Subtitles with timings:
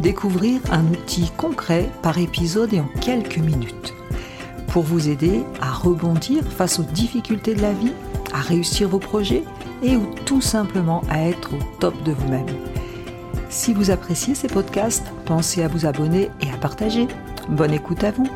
[0.00, 3.94] découvrir un outil concret par épisode et en quelques minutes.
[4.68, 7.92] Pour vous aider à rebondir face aux difficultés de la vie,
[8.32, 9.42] à réussir vos projets
[9.82, 12.46] et ou tout simplement à être au top de vous-même.
[13.48, 17.08] Si vous appréciez ces podcasts, pensez à vous abonner et à partager.
[17.48, 18.28] Bonne écoute à vous.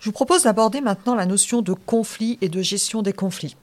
[0.00, 3.56] Je vous propose d'aborder maintenant la notion de conflit et de gestion des conflits.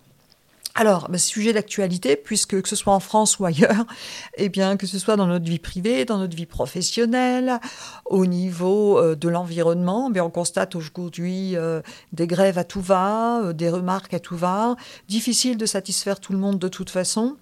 [0.79, 3.87] Alors, bah, sujet d'actualité, puisque que ce soit en France ou ailleurs,
[4.37, 7.59] eh bien, que ce soit dans notre vie privée, dans notre vie professionnelle,
[8.05, 11.81] au niveau euh, de l'environnement, eh on constate aujourd'hui euh,
[12.13, 14.75] des grèves à tout va, euh, des remarques à tout va,
[15.07, 17.37] difficile de satisfaire tout le monde de toute façon,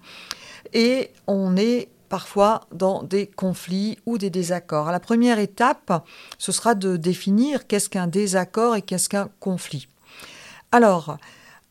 [0.72, 4.90] et on est parfois dans des conflits ou des désaccords.
[4.90, 6.06] la première étape,
[6.38, 9.88] ce sera de définir qu'est-ce qu'un désaccord et qu'est-ce qu'un conflit.
[10.72, 11.18] Alors,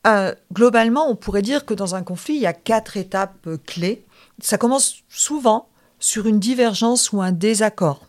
[0.06, 3.58] euh, globalement, on pourrait dire que dans un conflit, il y a quatre étapes euh,
[3.58, 4.06] clés.
[4.40, 8.06] Ça commence souvent sur une divergence ou un désaccord.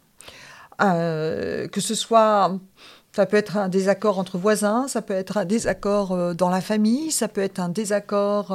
[0.82, 2.58] Euh, que ce soit,
[3.12, 7.10] ça peut être un désaccord entre voisins, ça peut être un désaccord dans la famille,
[7.10, 8.54] ça peut être un désaccord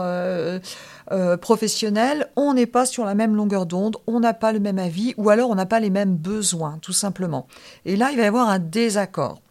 [1.42, 2.30] professionnel.
[2.36, 5.32] On n'est pas sur la même longueur d'onde, on n'a pas le même avis, ou
[5.32, 7.48] alors on n'a pas les mêmes besoins, tout simplement.
[7.86, 9.42] Et là, il va y avoir un désaccord.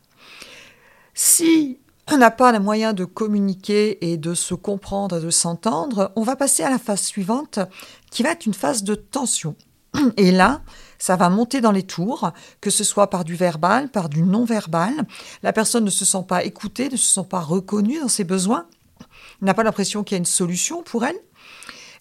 [1.12, 1.80] Si
[2.16, 6.36] n'a pas les moyen de communiquer et de se comprendre et de s'entendre, on va
[6.36, 7.58] passer à la phase suivante
[8.10, 9.54] qui va être une phase de tension.
[10.16, 10.62] Et là,
[10.98, 14.92] ça va monter dans les tours, que ce soit par du verbal, par du non-verbal.
[15.42, 18.66] La personne ne se sent pas écoutée, ne se sent pas reconnue dans ses besoins,
[19.40, 21.18] n'a pas l'impression qu'il y a une solution pour elle.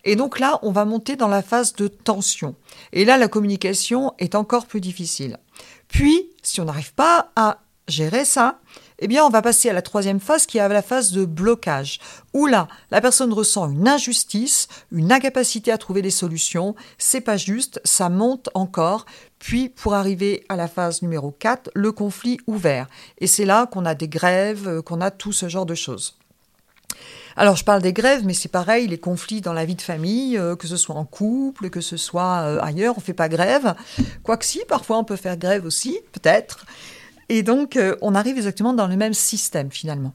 [0.06, 2.56] Et donc là, on va monter dans la phase de tension.
[2.94, 5.38] Et là, la communication est encore plus difficile.
[5.88, 8.60] Puis, si on n'arrive pas à gérer ça,
[9.00, 12.00] eh bien, on va passer à la troisième phase qui est la phase de blocage,
[12.34, 17.38] où là, la personne ressent une injustice, une incapacité à trouver des solutions, c'est pas
[17.38, 19.06] juste, ça monte encore,
[19.40, 22.88] puis pour arriver à la phase numéro 4, le conflit ouvert.
[23.20, 26.16] Et c'est là qu'on a des grèves, euh, qu'on a tout ce genre de choses.
[27.38, 30.38] Alors je parle des grèves, mais c'est pareil, les conflits dans la vie de famille,
[30.38, 33.30] euh, que ce soit en couple, que ce soit euh, ailleurs, on ne fait pas
[33.30, 33.76] grève.
[34.24, 36.66] Quoique si, parfois on peut faire grève aussi, peut-être.
[37.30, 40.14] Et donc, euh, on arrive exactement dans le même système finalement.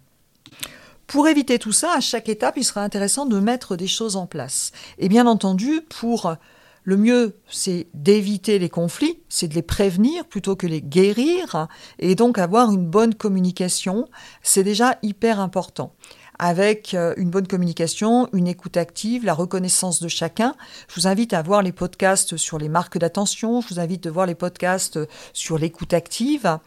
[1.07, 4.27] Pour éviter tout ça, à chaque étape, il sera intéressant de mettre des choses en
[4.27, 4.73] place.
[4.99, 6.35] Et bien entendu, pour
[6.83, 12.15] le mieux, c'est d'éviter les conflits, c'est de les prévenir plutôt que les guérir, et
[12.15, 14.07] donc avoir une bonne communication,
[14.43, 15.95] c'est déjà hyper important
[16.39, 20.55] avec euh, une bonne communication, une écoute active, la reconnaissance de chacun.
[20.89, 24.11] Je vous invite à voir les podcasts sur les marques d'attention, je vous invite à
[24.11, 24.99] voir les podcasts
[25.33, 26.59] sur l'écoute active.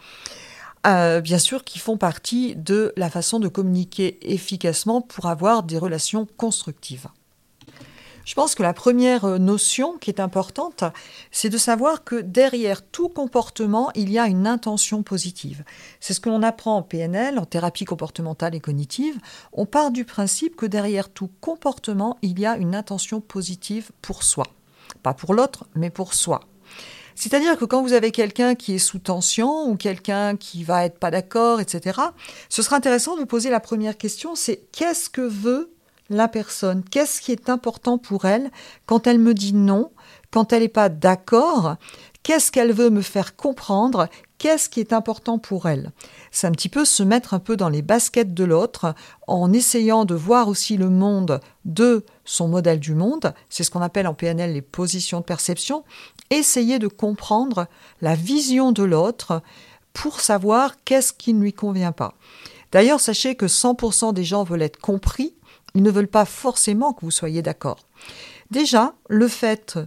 [0.85, 5.77] Euh, bien sûr, qui font partie de la façon de communiquer efficacement pour avoir des
[5.77, 7.07] relations constructives.
[8.27, 10.83] Je pense que la première euh, notion qui est importante,
[11.31, 15.63] c'est de savoir que derrière tout comportement, il y a une intention positive.
[16.01, 19.17] C'est ce que l'on apprend en PNL, en thérapie comportementale et cognitive.
[19.53, 24.23] On part du principe que derrière tout comportement, il y a une intention positive pour
[24.23, 24.47] soi.
[25.03, 26.41] Pas pour l'autre, mais pour soi.
[27.15, 30.99] C'est-à-dire que quand vous avez quelqu'un qui est sous tension ou quelqu'un qui va être
[30.99, 32.01] pas d'accord, etc.,
[32.49, 35.71] ce sera intéressant de vous poser la première question, c'est qu'est-ce que veut
[36.09, 38.51] la personne Qu'est-ce qui est important pour elle
[38.85, 39.91] quand elle me dit non,
[40.31, 41.75] quand elle n'est pas d'accord?
[42.23, 44.09] Qu'est-ce qu'elle veut me faire comprendre?
[44.37, 45.91] Qu'est-ce qui est important pour elle?
[46.29, 48.93] C'est un petit peu se mettre un peu dans les baskets de l'autre
[49.27, 53.33] en essayant de voir aussi le monde de son modèle du monde.
[53.49, 55.85] C'est ce qu'on appelle en PNL les positions de perception.
[56.29, 57.67] Essayer de comprendre
[58.01, 59.41] la vision de l'autre
[59.93, 62.13] pour savoir qu'est-ce qui ne lui convient pas.
[62.73, 65.33] D'ailleurs, sachez que 100% des gens veulent être compris
[65.75, 67.87] ils ne veulent pas forcément que vous soyez d'accord.
[68.51, 69.79] Déjà, le fait,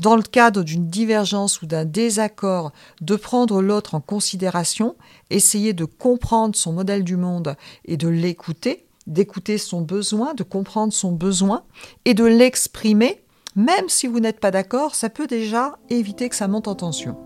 [0.00, 4.96] dans le cadre d'une divergence ou d'un désaccord, de prendre l'autre en considération,
[5.30, 10.92] essayer de comprendre son modèle du monde et de l'écouter, d'écouter son besoin, de comprendre
[10.92, 11.64] son besoin
[12.04, 13.22] et de l'exprimer,
[13.54, 17.16] même si vous n'êtes pas d'accord, ça peut déjà éviter que ça monte en tension.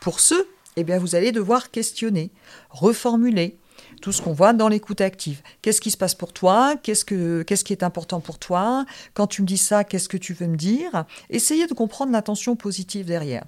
[0.00, 0.46] Pour ceux
[0.76, 2.30] eh bien vous allez devoir questionner,
[2.70, 3.56] reformuler,
[4.00, 5.42] tout ce qu'on voit dans l'écoute active.
[5.62, 6.76] Qu'est-ce qui se passe pour toi?
[6.82, 8.84] Qu'est-ce, que, qu'est-ce qui est important pour toi?
[9.14, 11.04] Quand tu me dis ça, qu'est-ce que tu veux me dire?
[11.30, 13.44] Essayez de comprendre l'intention positive derrière.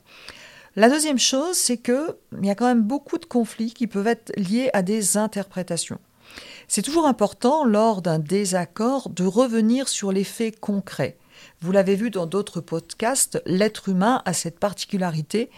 [0.76, 4.32] La deuxième chose, c'est qu'il y a quand même beaucoup de conflits qui peuvent être
[4.36, 5.98] liés à des interprétations.
[6.66, 11.16] C'est toujours important, lors d'un désaccord, de revenir sur les faits concrets.
[11.60, 15.50] Vous l'avez vu dans d'autres podcasts, l'être humain a cette particularité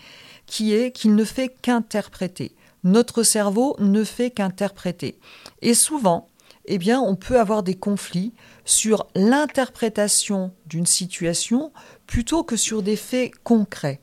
[0.50, 2.56] qui est qu'il ne fait qu'interpréter.
[2.82, 5.16] Notre cerveau ne fait qu'interpréter.
[5.62, 6.26] Et souvent,
[6.64, 8.32] eh bien, on peut avoir des conflits
[8.64, 11.72] sur l'interprétation d'une situation
[12.06, 14.00] plutôt que sur des faits concrets.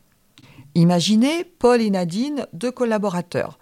[0.73, 3.59] Imaginez Paul et Nadine, deux collaborateurs.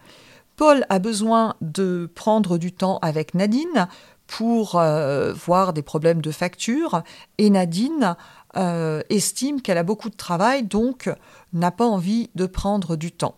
[0.55, 3.87] Paul a besoin de prendre du temps avec Nadine
[4.27, 7.04] pour euh, voir des problèmes de facture
[7.38, 8.16] et Nadine
[8.57, 11.12] euh, estime qu'elle a beaucoup de travail, donc
[11.54, 13.36] n'a pas envie de prendre du temps.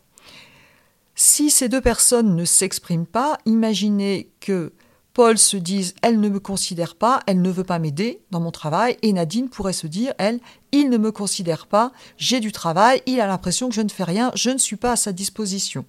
[1.16, 4.74] Si ces deux personnes ne s'expriment pas, imaginez que
[5.14, 8.52] Paul se dise elle ne me considère pas, elle ne veut pas m'aider dans mon
[8.52, 10.40] travail, et Nadine pourrait se dire elle,
[10.72, 14.04] il ne me considère pas, j'ai du travail, il a l'impression que je ne fais
[14.04, 15.86] rien, je ne suis pas à sa disposition.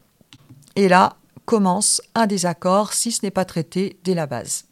[0.76, 4.64] Et là commence un désaccord si ce n'est pas traité dès la base.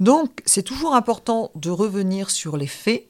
[0.00, 3.08] Donc c'est toujours important de revenir sur les faits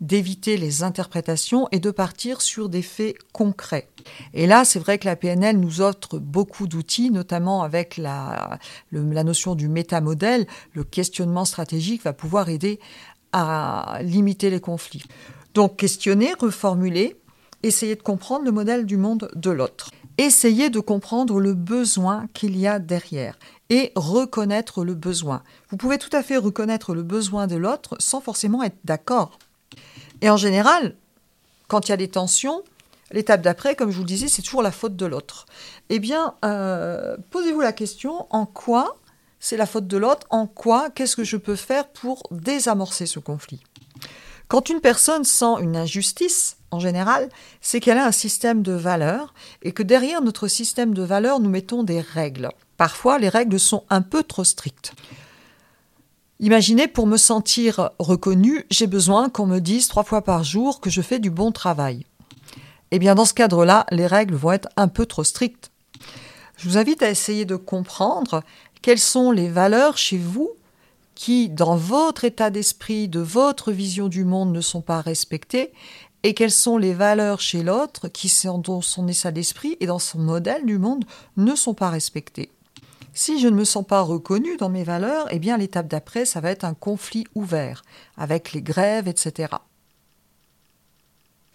[0.00, 3.88] d'éviter les interprétations et de partir sur des faits concrets.
[4.34, 8.58] Et là, c'est vrai que la PNL nous offre beaucoup d'outils, notamment avec la,
[8.92, 10.46] notion du métamodèle.
[10.72, 12.78] Le questionnement stratégique va pouvoir aider
[13.32, 15.04] à limiter les conflits.
[15.54, 17.16] Donc, questionner, reformuler,
[17.62, 19.90] essayer de comprendre le modèle du monde de l'autre.
[20.18, 25.42] Essayer de comprendre le besoin qu'il y a derrière et reconnaître le besoin.
[25.70, 29.38] Vous pouvez tout à fait reconnaître le besoin de l'autre sans forcément être d'accord.
[30.22, 30.94] Et en général,
[31.68, 32.62] quand il y a des tensions,
[33.10, 35.46] l'étape d'après, comme je vous le disais, c'est toujours la faute de l'autre.
[35.90, 38.96] Eh bien, euh, posez-vous la question, en quoi
[39.38, 43.18] c'est la faute de l'autre En quoi Qu'est-ce que je peux faire pour désamorcer ce
[43.18, 43.62] conflit?
[44.48, 47.28] Quand une personne sent une injustice, en général,
[47.60, 51.50] c'est qu'elle a un système de valeurs et que derrière notre système de valeurs, nous
[51.50, 52.50] mettons des règles.
[52.76, 54.92] Parfois, les règles sont un peu trop strictes.
[56.38, 60.90] Imaginez, pour me sentir reconnu, j'ai besoin qu'on me dise trois fois par jour que
[60.90, 62.04] je fais du bon travail.
[62.90, 65.70] Eh bien, dans ce cadre-là, les règles vont être un peu trop strictes.
[66.56, 68.42] Je vous invite à essayer de comprendre
[68.82, 70.50] quelles sont les valeurs chez vous
[71.14, 75.72] qui, dans votre état d'esprit, de votre vision du monde, ne sont pas respectées,
[76.22, 80.18] et quelles sont les valeurs chez l'autre qui, dans son état d'esprit et dans son
[80.18, 81.04] modèle du monde,
[81.36, 82.50] ne sont pas respectées?
[83.14, 86.40] Si je ne me sens pas reconnu dans mes valeurs, eh bien l'étape d'après, ça
[86.40, 87.82] va être un conflit ouvert,
[88.16, 89.54] avec les grèves, etc.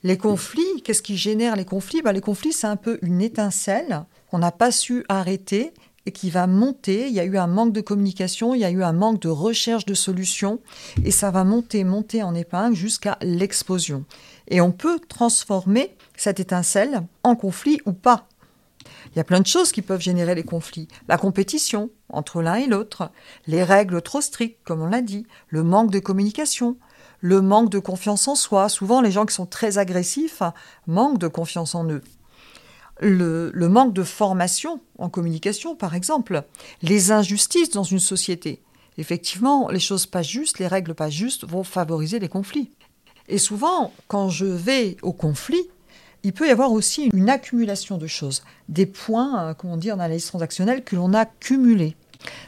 [0.03, 2.01] Les conflits, qu'est-ce qui génère les conflits?
[2.01, 5.73] Ben, Les conflits, c'est un peu une étincelle qu'on n'a pas su arrêter
[6.05, 7.07] et qui va monter.
[7.07, 9.29] Il y a eu un manque de communication, il y a eu un manque de
[9.29, 10.59] recherche de solutions,
[11.03, 14.05] et ça va monter, monter en épingle jusqu'à l'explosion.
[14.47, 18.27] Et on peut transformer cette étincelle en conflit ou pas.
[19.13, 20.87] Il y a plein de choses qui peuvent générer les conflits.
[21.07, 23.11] La compétition entre l'un et l'autre,
[23.47, 26.77] les règles trop strictes, comme on l'a dit, le manque de communication,
[27.19, 28.69] le manque de confiance en soi.
[28.69, 30.41] Souvent, les gens qui sont très agressifs
[30.87, 32.01] manquent de confiance en eux.
[33.01, 36.43] Le, manque de formation en communication, par exemple.
[36.81, 38.61] Les injustices dans une société.
[38.97, 42.71] Effectivement, les choses pas justes, les règles pas justes vont favoriser les conflits.
[43.27, 45.67] Et souvent, quand je vais au conflit,
[46.23, 49.91] il peut y avoir aussi une accumulation de choses, des points, euh, comme on dit
[49.91, 51.95] en analyse transactionnelle, que l'on a cumulés.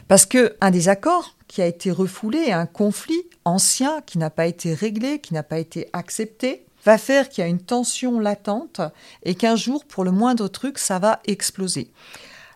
[0.06, 5.18] Parce qu'un désaccord qui a été refoulé, un conflit ancien qui n'a pas été réglé,
[5.18, 8.80] qui n'a pas été accepté, va faire qu'il y a une tension latente
[9.22, 11.92] et qu'un jour, pour le moindre truc, ça va exploser.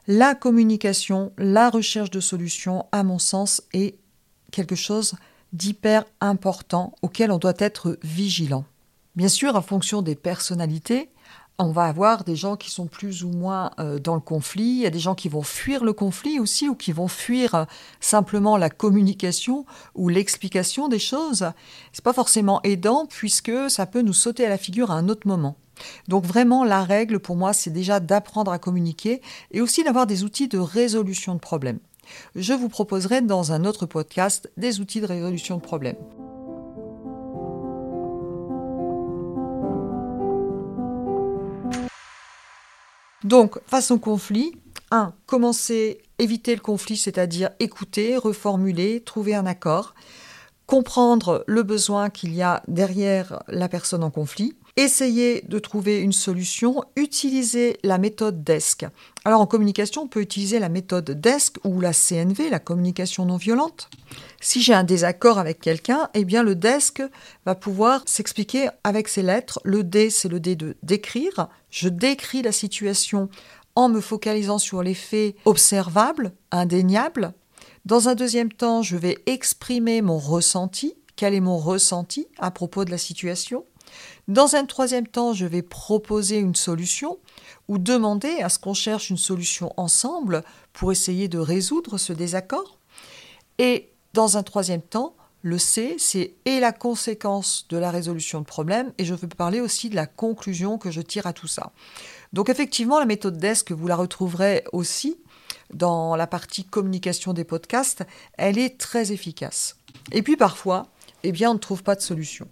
[0.06, 3.96] La communication, la recherche de solutions, à mon sens, est
[4.50, 5.14] quelque chose
[5.52, 8.64] d'hyper important auquel on doit être vigilant.
[9.16, 11.10] Bien sûr, en fonction des personnalités,
[11.58, 14.82] on va avoir des gens qui sont plus ou moins euh, dans le conflit, il
[14.82, 17.64] y a des gens qui vont fuir le conflit aussi ou qui vont fuir euh,
[18.00, 21.50] simplement la communication ou l'explication des choses.
[21.92, 25.26] C'est pas forcément aidant puisque ça peut nous sauter à la figure à un autre
[25.26, 25.56] moment.
[26.06, 30.22] Donc vraiment la règle pour moi c'est déjà d'apprendre à communiquer et aussi d'avoir des
[30.22, 31.80] outils de résolution de problèmes.
[32.36, 35.96] Je vous proposerai dans un autre podcast des outils de résolution de problèmes.
[43.28, 44.54] Donc, face au conflit,
[44.90, 45.12] 1.
[45.26, 49.94] Commencer, éviter le conflit, c'est-à-dire écouter, reformuler, trouver un accord,
[50.64, 54.56] comprendre le besoin qu'il y a derrière la personne en conflit.
[54.76, 58.86] Essayez de trouver une solution, utilisez la méthode DESC.
[59.24, 63.36] Alors en communication, on peut utiliser la méthode DESC ou la CNV, la communication non
[63.36, 63.90] violente.
[64.40, 67.02] Si j'ai un désaccord avec quelqu'un, eh bien le DESC
[67.44, 69.60] va pouvoir s'expliquer avec ses lettres.
[69.64, 71.48] Le D, c'est le D de décrire.
[71.70, 73.28] Je décris la situation
[73.74, 77.32] en me focalisant sur les faits observables, indéniables.
[77.84, 80.94] Dans un deuxième temps, je vais exprimer mon ressenti.
[81.16, 83.64] Quel est mon ressenti à propos de la situation?
[84.28, 87.18] Dans un troisième temps, je vais proposer une solution
[87.66, 90.44] ou demander à ce qu'on cherche une solution ensemble
[90.74, 92.78] pour essayer de résoudre ce désaccord.
[93.56, 98.44] Et dans un troisième temps, le C, c'est et la conséquence de la résolution de
[98.44, 101.72] problème, et je veux parler aussi de la conclusion que je tire à tout ça.
[102.34, 105.16] Donc effectivement, la méthode DESC, vous la retrouverez aussi
[105.72, 108.04] dans la partie communication des podcasts,
[108.36, 109.76] elle est très efficace.
[110.12, 110.88] Et puis parfois,
[111.22, 112.46] eh bien, on ne trouve pas de solution.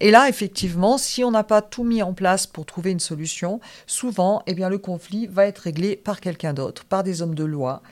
[0.00, 3.60] Et là, effectivement, si on n'a pas tout mis en place pour trouver une solution,
[3.86, 7.44] souvent, eh bien, le conflit va être réglé par quelqu'un d'autre, par des hommes de
[7.44, 7.82] loi,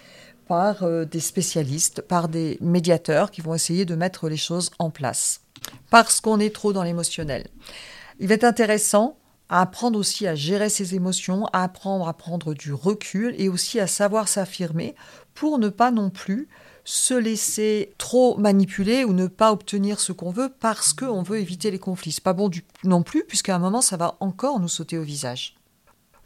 [0.47, 4.91] par euh, des spécialistes, par des médiateurs qui vont essayer de mettre les choses en
[4.91, 5.41] place.
[5.91, 7.47] Parce qu'on est trop dans l'émotionnel.
[8.21, 9.17] Il va être intéressant
[9.61, 13.87] apprendre aussi à gérer ses émotions, à apprendre à prendre du recul et aussi à
[13.87, 14.95] savoir s'affirmer
[15.35, 16.49] pour ne pas non plus
[16.85, 21.71] se laisser trop manipuler ou ne pas obtenir ce qu'on veut parce qu'on veut éviter
[21.71, 22.13] les conflits.
[22.13, 25.03] C'est pas bon du, non plus, puisqu'à un moment, ça va encore nous sauter au
[25.03, 25.57] visage.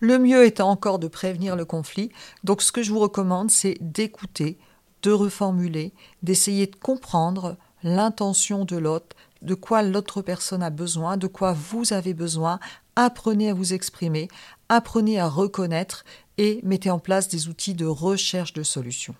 [0.01, 2.11] Le mieux étant encore de prévenir le conflit.
[2.45, 4.59] Donc, ce que je vous recommande, c'est d'écouter,
[5.03, 5.93] de reformuler,
[6.23, 11.93] d'essayer de comprendre l'intention de l'autre, de quoi l'autre personne a besoin, de quoi vous
[11.93, 12.59] avez besoin.
[13.01, 14.27] Apprenez à vous exprimer,
[14.69, 16.05] apprenez à reconnaître
[16.37, 19.15] et mettez en place des outils de recherche de solutions.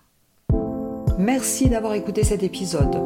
[1.17, 2.99] Merci d'avoir écouté cet épisode.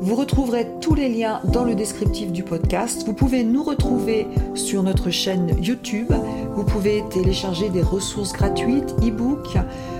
[0.00, 3.04] Vous retrouverez tous les liens dans le descriptif du podcast.
[3.04, 6.10] Vous pouvez nous retrouver sur notre chaîne YouTube.
[6.54, 9.58] Vous pouvez télécharger des ressources gratuites, e-books.